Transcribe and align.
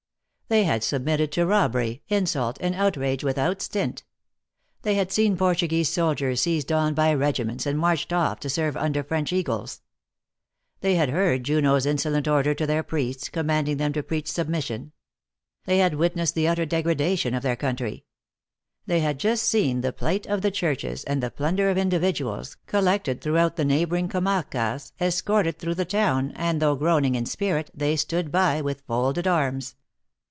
They 0.51 0.65
had 0.65 0.83
submitted 0.83 1.31
to 1.31 1.45
robbery, 1.45 2.01
insult, 2.09 2.57
and 2.59 2.75
outrage 2.75 3.23
without 3.23 3.61
stint. 3.61 4.03
They 4.81 4.95
had 4.95 5.09
seen 5.09 5.37
Portuguese 5.37 5.87
soldiers 5.87 6.41
seized 6.41 6.73
on 6.73 6.93
by 6.93 7.13
regiments, 7.13 7.65
and 7.65 7.79
marched 7.79 8.11
off 8.11 8.41
to 8.41 8.49
serve 8.49 8.75
under 8.75 9.01
French 9.01 9.31
eagles. 9.31 9.79
They 10.81 10.95
had 10.95 11.07
heard 11.09 11.45
Junot 11.45 11.77
s 11.77 11.85
inso 11.85 12.11
lent 12.11 12.27
order 12.27 12.53
to 12.55 12.67
their 12.67 12.83
priests, 12.83 13.29
commanding 13.29 13.77
them 13.77 13.93
to 13.93 14.03
preach 14.03 14.29
submission. 14.29 14.91
They 15.63 15.77
had 15.77 15.93
witnessed 15.95 16.35
the 16.35 16.49
utter 16.49 16.65
degrada 16.65 17.17
tion 17.17 17.33
of 17.33 17.43
their 17.43 17.55
country. 17.55 18.03
They 18.85 18.99
had 18.99 19.19
just 19.21 19.43
seen 19.43 19.79
the 19.79 19.93
plate 19.93 20.25
of 20.27 20.41
the 20.41 20.51
churches, 20.51 21.05
and 21.05 21.23
the 21.23 21.31
plunder 21.31 21.69
of 21.69 21.77
individuals, 21.77 22.57
col 22.67 22.81
lected 22.81 23.21
throughout 23.21 23.55
the 23.55 23.63
neighboring 23.63 24.09
comarcas, 24.09 24.91
escorted 24.99 25.59
through 25.59 25.75
the 25.75 25.85
town, 25.85 26.31
and, 26.35 26.61
though 26.61 26.75
groaning 26.75 27.15
in 27.15 27.25
spirit, 27.25 27.71
they 27.73 27.95
stood 27.95 28.33
by 28.33 28.59
with 28.59 28.81
folded 28.81 29.25
arms. 29.27 29.75